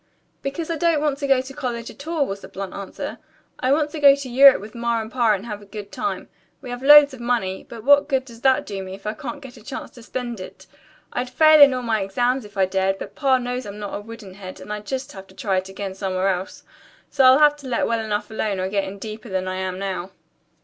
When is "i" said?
0.71-0.77, 3.59-3.71, 9.05-9.13, 12.57-12.65, 19.47-19.57